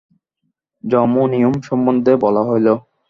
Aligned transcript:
যম 0.83 1.11
ও 1.17 1.23
নিয়ম 1.33 1.53
সম্বন্ধে 1.67 2.13
বলা 2.23 2.41
হইল। 2.43 2.67